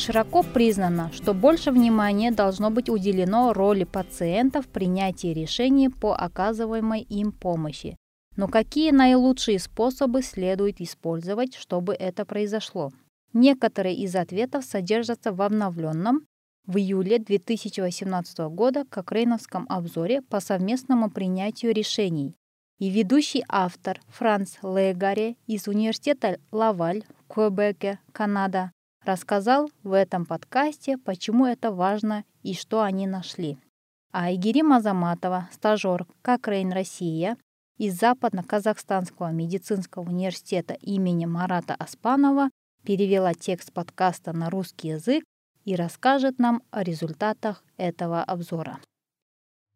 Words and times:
Широко 0.00 0.42
признано, 0.42 1.12
что 1.12 1.34
больше 1.34 1.70
внимания 1.70 2.30
должно 2.30 2.70
быть 2.70 2.88
уделено 2.88 3.52
роли 3.52 3.84
пациента 3.84 4.62
в 4.62 4.66
принятии 4.66 5.34
решений 5.34 5.90
по 5.90 6.14
оказываемой 6.14 7.02
им 7.02 7.32
помощи. 7.32 7.98
Но 8.34 8.48
какие 8.48 8.92
наилучшие 8.92 9.58
способы 9.58 10.22
следует 10.22 10.80
использовать, 10.80 11.54
чтобы 11.54 11.92
это 11.92 12.24
произошло? 12.24 12.90
Некоторые 13.34 13.94
из 13.94 14.16
ответов 14.16 14.64
содержатся 14.64 15.32
в 15.32 15.42
обновленном 15.42 16.22
в 16.66 16.78
июле 16.78 17.18
2018 17.18 18.38
года 18.54 18.86
Кокрейновском 18.88 19.66
обзоре 19.68 20.22
по 20.22 20.40
совместному 20.40 21.10
принятию 21.10 21.74
решений. 21.74 22.34
И 22.78 22.88
ведущий 22.88 23.44
автор 23.50 24.00
Франц 24.08 24.54
Легаре 24.62 25.36
из 25.46 25.68
университета 25.68 26.38
Лаваль 26.52 27.04
в 27.18 27.34
Квебеке, 27.34 27.98
Канада, 28.12 28.72
рассказал 29.04 29.70
в 29.82 29.92
этом 29.92 30.26
подкасте, 30.26 30.98
почему 30.98 31.46
это 31.46 31.72
важно 31.72 32.24
и 32.42 32.54
что 32.54 32.82
они 32.82 33.06
нашли. 33.06 33.58
А 34.12 34.24
Айгири 34.24 34.62
Мазаматова, 34.62 35.48
стажер 35.52 36.06
Кокрейн 36.22 36.72
Россия 36.72 37.36
из 37.78 37.98
Западно-Казахстанского 37.98 39.30
медицинского 39.30 40.08
университета 40.08 40.74
имени 40.74 41.26
Марата 41.26 41.74
Аспанова 41.74 42.50
перевела 42.84 43.34
текст 43.34 43.72
подкаста 43.72 44.32
на 44.32 44.50
русский 44.50 44.88
язык 44.88 45.24
и 45.64 45.74
расскажет 45.76 46.38
нам 46.38 46.62
о 46.70 46.82
результатах 46.82 47.64
этого 47.76 48.22
обзора. 48.22 48.80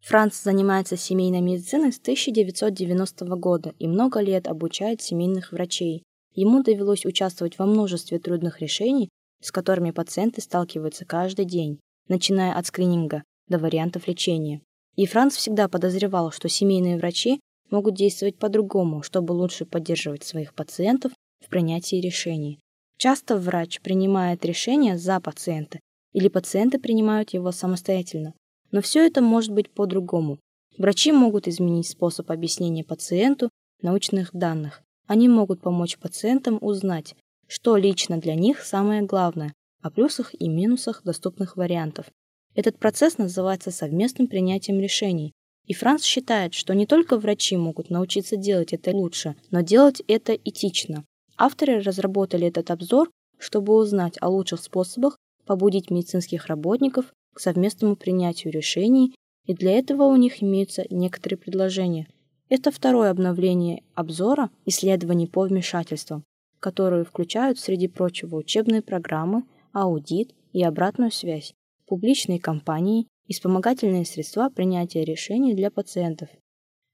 Франц 0.02 0.42
занимается 0.42 0.96
семейной 0.98 1.40
медициной 1.40 1.92
с 1.92 1.98
1990 1.98 3.24
года 3.36 3.74
и 3.78 3.88
много 3.88 4.20
лет 4.20 4.48
обучает 4.48 5.00
семейных 5.00 5.52
врачей. 5.52 6.02
Ему 6.34 6.62
довелось 6.62 7.06
участвовать 7.06 7.58
во 7.58 7.64
множестве 7.64 8.18
трудных 8.18 8.60
решений, 8.60 9.08
с 9.40 9.50
которыми 9.52 9.90
пациенты 9.90 10.40
сталкиваются 10.40 11.04
каждый 11.04 11.44
день, 11.44 11.80
начиная 12.08 12.54
от 12.54 12.66
скрининга 12.66 13.22
до 13.48 13.58
вариантов 13.58 14.08
лечения. 14.08 14.62
И 14.96 15.06
Франц 15.06 15.36
всегда 15.36 15.68
подозревал, 15.68 16.30
что 16.30 16.48
семейные 16.48 16.98
врачи 16.98 17.40
могут 17.70 17.94
действовать 17.94 18.38
по-другому, 18.38 19.02
чтобы 19.02 19.32
лучше 19.32 19.66
поддерживать 19.66 20.24
своих 20.24 20.54
пациентов 20.54 21.12
в 21.44 21.48
принятии 21.48 21.96
решений. 21.96 22.60
Часто 22.96 23.36
врач 23.36 23.80
принимает 23.80 24.44
решение 24.44 24.96
за 24.96 25.20
пациента, 25.20 25.80
или 26.12 26.28
пациенты 26.28 26.78
принимают 26.78 27.30
его 27.30 27.50
самостоятельно. 27.50 28.34
Но 28.70 28.80
все 28.80 29.04
это 29.04 29.20
может 29.20 29.52
быть 29.52 29.70
по-другому. 29.70 30.38
Врачи 30.78 31.12
могут 31.12 31.48
изменить 31.48 31.88
способ 31.88 32.30
объяснения 32.30 32.84
пациенту 32.84 33.50
научных 33.82 34.30
данных. 34.32 34.82
Они 35.06 35.28
могут 35.28 35.60
помочь 35.60 35.98
пациентам 35.98 36.58
узнать, 36.60 37.14
что 37.46 37.76
лично 37.76 38.18
для 38.18 38.34
них 38.34 38.62
самое 38.62 39.02
главное, 39.02 39.52
о 39.82 39.90
плюсах 39.90 40.34
и 40.38 40.48
минусах 40.48 41.02
доступных 41.04 41.56
вариантов. 41.56 42.06
Этот 42.54 42.78
процесс 42.78 43.18
называется 43.18 43.70
совместным 43.70 44.28
принятием 44.28 44.80
решений. 44.80 45.32
И 45.66 45.74
Франц 45.74 46.04
считает, 46.04 46.54
что 46.54 46.74
не 46.74 46.86
только 46.86 47.18
врачи 47.18 47.56
могут 47.56 47.90
научиться 47.90 48.36
делать 48.36 48.72
это 48.72 48.90
лучше, 48.92 49.34
но 49.50 49.60
делать 49.60 50.02
это 50.06 50.34
этично. 50.34 51.04
Авторы 51.36 51.80
разработали 51.80 52.46
этот 52.46 52.70
обзор, 52.70 53.10
чтобы 53.38 53.74
узнать 53.74 54.16
о 54.20 54.28
лучших 54.28 54.60
способах 54.60 55.18
побудить 55.46 55.90
медицинских 55.90 56.46
работников 56.46 57.12
к 57.34 57.40
совместному 57.40 57.96
принятию 57.96 58.52
решений, 58.52 59.14
и 59.46 59.54
для 59.54 59.72
этого 59.72 60.04
у 60.04 60.16
них 60.16 60.42
имеются 60.42 60.84
некоторые 60.90 61.38
предложения. 61.38 62.08
Это 62.48 62.70
второе 62.70 63.10
обновление 63.10 63.82
обзора 63.94 64.50
исследований 64.64 65.26
по 65.26 65.42
вмешательствам, 65.42 66.24
которые 66.64 67.04
включают, 67.04 67.58
среди 67.58 67.88
прочего, 67.88 68.36
учебные 68.36 68.80
программы, 68.80 69.42
аудит 69.72 70.34
и 70.54 70.64
обратную 70.64 71.10
связь, 71.10 71.52
публичные 71.86 72.40
кампании 72.40 73.06
и 73.26 73.34
вспомогательные 73.34 74.06
средства 74.06 74.48
принятия 74.48 75.04
решений 75.04 75.52
для 75.52 75.70
пациентов. 75.70 76.30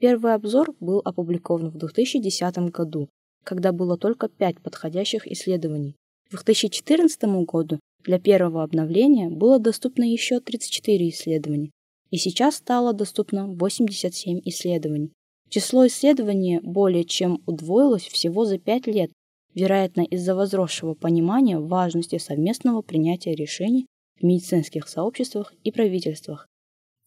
Первый 0.00 0.34
обзор 0.34 0.74
был 0.80 1.00
опубликован 1.04 1.70
в 1.70 1.78
2010 1.78 2.58
году 2.72 3.08
когда 3.44 3.72
было 3.72 3.96
только 3.96 4.28
пять 4.28 4.60
подходящих 4.60 5.26
исследований. 5.26 5.96
В 6.26 6.32
2014 6.32 7.22
году 7.46 7.80
для 8.04 8.18
первого 8.18 8.62
обновления 8.62 9.28
было 9.28 9.58
доступно 9.58 10.04
еще 10.04 10.40
34 10.40 11.08
исследования, 11.08 11.70
и 12.10 12.16
сейчас 12.16 12.56
стало 12.56 12.92
доступно 12.92 13.46
87 13.46 14.40
исследований. 14.44 15.12
Число 15.48 15.86
исследований 15.86 16.60
более 16.62 17.04
чем 17.04 17.42
удвоилось 17.46 18.06
всего 18.06 18.44
за 18.44 18.58
5 18.58 18.86
лет, 18.86 19.10
вероятно 19.54 20.02
из-за 20.02 20.34
возросшего 20.34 20.94
понимания 20.94 21.58
важности 21.58 22.18
совместного 22.18 22.82
принятия 22.82 23.34
решений 23.34 23.86
в 24.18 24.24
медицинских 24.24 24.88
сообществах 24.88 25.52
и 25.64 25.72
правительствах. 25.72 26.46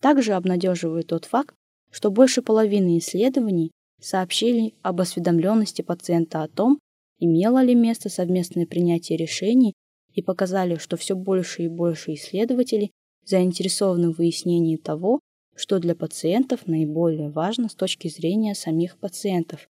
Также 0.02 0.34
обнадеживает 0.34 1.08
тот 1.08 1.26
факт, 1.26 1.56
что 1.92 2.12
больше 2.12 2.42
половины 2.42 2.98
исследований 2.98 3.72
сообщили 4.02 4.74
об 4.82 5.00
осведомленности 5.00 5.82
пациента 5.82 6.44
о 6.44 6.48
том, 6.48 6.80
имело 7.20 7.64
ли 7.64 7.76
место 7.76 8.10
совместное 8.10 8.66
принятие 8.66 9.18
решений 9.18 9.74
и 10.14 10.22
показали, 10.22 10.78
что 10.78 10.98
все 10.98 11.16
больше 11.16 11.64
и 11.64 11.68
больше 11.68 12.14
исследователей 12.16 12.92
заинтересованы 13.26 14.12
в 14.12 14.18
выяснении 14.18 14.76
того, 14.76 15.20
что 15.56 15.80
для 15.80 15.96
пациентов 15.96 16.68
наиболее 16.68 17.30
важно 17.30 17.70
с 17.70 17.76
точки 17.76 18.08
зрения 18.08 18.56
самих 18.56 18.98
пациентов. 18.98 19.70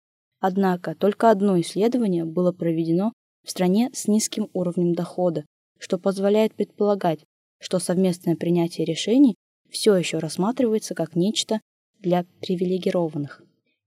Однако 0.48 0.94
только 0.94 1.32
одно 1.32 1.60
исследование 1.60 2.24
было 2.24 2.52
проведено 2.52 3.14
в 3.44 3.50
стране 3.50 3.90
с 3.94 4.08
низким 4.08 4.48
уровнем 4.54 4.94
дохода, 4.94 5.44
что 5.80 5.98
позволяет 5.98 6.54
предполагать, 6.54 7.22
что 7.60 7.80
совместное 7.80 8.36
принятие 8.36 8.86
решений 8.86 9.34
все 9.72 9.96
еще 9.96 10.20
рассматривается 10.20 10.94
как 10.94 11.16
нечто 11.16 11.62
для 11.98 12.28
привилегированных. 12.42 13.42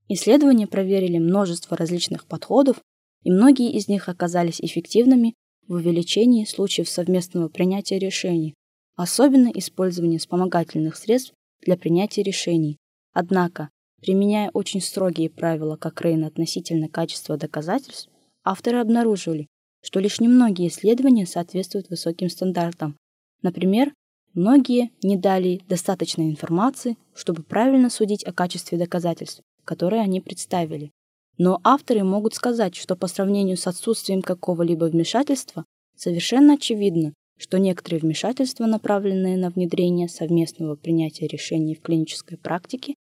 Исследования 0.09 0.67
проверили 0.67 1.19
множество 1.19 1.77
различных 1.77 2.27
подходов, 2.27 2.83
и 3.23 3.31
многие 3.31 3.71
из 3.71 3.87
них 3.87 4.09
оказались 4.09 4.61
эффективными 4.61 5.35
в 5.69 5.75
увеличении 5.75 6.45
случаев 6.45 6.89
совместного 6.89 7.49
принятия 7.49 8.01
решений, 8.01 8.55
особенно 8.97 9.47
использование 9.55 10.19
вспомогательных 10.19 10.97
средств 10.97 11.35
для 11.61 11.77
принятия 11.77 12.25
решений. 12.25 12.79
Однако, 13.13 13.69
применяя 14.01 14.51
очень 14.53 14.81
строгие 14.81 15.31
правила 15.31 15.77
Кокрейна 15.77 16.27
относительно 16.27 16.89
качества 16.89 17.37
доказательств, 17.37 18.11
авторы 18.45 18.79
обнаружили, 18.79 19.47
что 19.83 20.01
лишь 20.01 20.21
немногие 20.21 20.69
исследования 20.69 21.27
соответствуют 21.27 21.89
высоким 21.91 22.29
стандартам. 22.29 22.97
Например, 23.43 23.93
многие 24.35 24.91
не 25.03 25.17
дали 25.17 25.61
достаточной 25.69 26.31
информации, 26.31 26.97
чтобы 27.15 27.43
правильно 27.43 27.91
судить 27.91 28.25
о 28.25 28.33
качестве 28.33 28.79
доказательств, 28.79 29.43
которые 29.65 30.03
они 30.03 30.21
представили. 30.21 30.91
Но 31.37 31.61
авторы 31.63 32.03
могут 32.03 32.35
сказать, 32.35 32.75
что 32.75 32.97
по 32.97 33.07
сравнению 33.07 33.57
с 33.57 33.67
отсутствием 33.67 34.23
какого-либо 34.23 34.87
вмешательства, 34.87 35.65
совершенно 35.97 36.55
очевидно, 36.55 37.15
что 37.39 37.59
некоторые 37.59 38.01
вмешательства, 38.01 38.67
направленные 38.67 39.37
на 39.37 39.51
внедрение 39.51 40.09
совместного 40.09 40.75
принятия 40.75 41.29
решений 41.29 41.77
в 41.77 41.81
клинической 41.81 42.37
практике, 42.37 42.95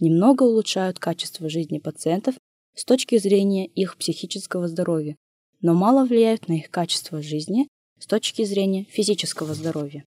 немного 0.00 0.42
улучшают 0.42 0.98
качество 0.98 1.48
жизни 1.48 1.78
пациентов 1.78 2.34
с 2.74 2.84
точки 2.84 3.18
зрения 3.18 3.66
их 3.66 3.96
психического 3.96 4.68
здоровья, 4.68 5.16
но 5.60 5.74
мало 5.74 6.04
влияют 6.04 6.48
на 6.48 6.54
их 6.54 6.70
качество 6.70 7.22
жизни 7.22 7.68
с 7.98 8.06
точки 8.06 8.44
зрения 8.44 8.84
физического 8.84 9.54
здоровья. 9.54 10.04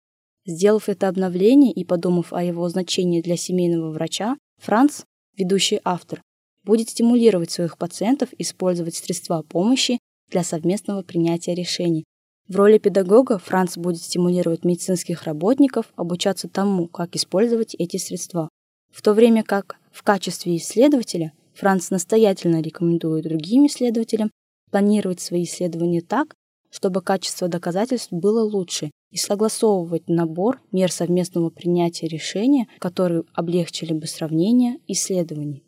Сделав 0.47 0.89
это 0.89 1.09
обновление 1.09 1.73
и 1.73 1.85
подумав 1.85 2.33
о 2.33 2.43
его 2.43 2.69
значении 2.69 3.23
для 3.23 3.37
семейного 3.37 3.91
врача, 3.91 4.37
Франц 4.59 5.03
ведущий 5.37 5.81
автор, 5.85 6.23
будет 6.65 6.89
стимулировать 6.89 7.51
своих 7.51 7.79
пациентов 7.79 8.31
использовать 8.39 8.95
средства 8.95 9.43
помощи 9.43 9.99
для 10.31 10.43
совместного 10.43 11.03
принятия 11.03 11.55
решений. 11.55 12.05
В 12.49 12.57
роли 12.57 12.79
педагога 12.79 13.39
Франц 13.39 13.77
будет 13.77 14.03
стимулировать 14.03 14.65
медицинских 14.65 15.25
работников 15.25 15.93
обучаться 15.97 16.49
тому, 16.49 16.89
как 16.89 17.15
использовать 17.15 17.75
эти 17.75 17.97
средства. 17.97 18.49
В 18.93 19.03
то 19.03 19.15
время 19.15 19.43
как 19.43 19.77
в 19.91 20.03
качестве 20.03 20.57
исследователя 20.57 21.33
Франц 21.55 21.91
настоятельно 21.91 22.61
рекомендует 22.61 23.25
другим 23.25 23.67
исследователям 23.67 24.31
планировать 24.71 25.21
свои 25.21 25.45
исследования 25.45 26.03
так, 26.03 26.35
чтобы 26.71 27.03
качество 27.03 27.49
доказательств 27.49 28.13
было 28.13 28.43
лучше, 28.43 28.91
и 29.11 29.19
согласовывать 29.19 30.09
набор 30.09 30.61
мер 30.73 30.91
совместного 30.91 31.51
принятия 31.51 32.09
решения, 32.09 32.67
которые 32.79 33.25
облегчили 33.35 33.93
бы 33.93 34.07
сравнение 34.07 34.79
исследований. 34.89 35.63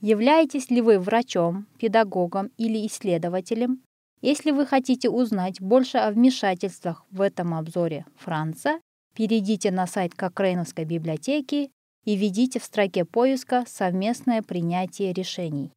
Являетесь 0.00 0.68
ли 0.68 0.80
вы 0.82 0.98
врачом, 0.98 1.66
педагогом 1.78 2.50
или 2.58 2.84
исследователем? 2.86 3.82
Если 4.20 4.50
вы 4.50 4.66
хотите 4.66 5.08
узнать 5.08 5.60
больше 5.60 5.98
о 5.98 6.10
вмешательствах 6.10 7.06
в 7.10 7.20
этом 7.20 7.54
обзоре 7.54 8.04
Франца, 8.16 8.80
перейдите 9.14 9.70
на 9.70 9.86
сайт 9.86 10.14
Кокрейновской 10.14 10.84
библиотеки 10.84 11.70
и 12.06 12.16
введите 12.16 12.58
в 12.58 12.64
строке 12.64 13.04
поиска 13.04 13.64
«Совместное 13.68 14.40
принятие 14.40 15.12
решений». 15.12 15.72